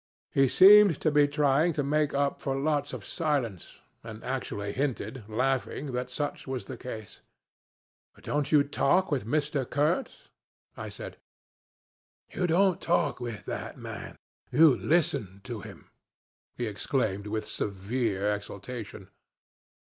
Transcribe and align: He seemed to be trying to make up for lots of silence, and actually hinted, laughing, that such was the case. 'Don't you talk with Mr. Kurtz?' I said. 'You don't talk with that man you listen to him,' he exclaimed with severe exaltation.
He 0.33 0.47
seemed 0.47 0.99
to 1.01 1.11
be 1.11 1.27
trying 1.27 1.73
to 1.73 1.83
make 1.83 2.11
up 2.11 2.41
for 2.41 2.55
lots 2.55 2.91
of 2.91 3.05
silence, 3.05 3.81
and 4.03 4.23
actually 4.23 4.71
hinted, 4.71 5.23
laughing, 5.29 5.91
that 5.91 6.09
such 6.09 6.47
was 6.47 6.65
the 6.65 6.75
case. 6.75 7.19
'Don't 8.19 8.51
you 8.51 8.63
talk 8.63 9.11
with 9.11 9.27
Mr. 9.27 9.63
Kurtz?' 9.63 10.29
I 10.75 10.89
said. 10.89 11.17
'You 12.31 12.47
don't 12.47 12.81
talk 12.81 13.19
with 13.19 13.45
that 13.45 13.77
man 13.77 14.15
you 14.51 14.75
listen 14.75 15.39
to 15.43 15.61
him,' 15.61 15.91
he 16.55 16.65
exclaimed 16.65 17.27
with 17.27 17.45
severe 17.45 18.33
exaltation. 18.33 19.07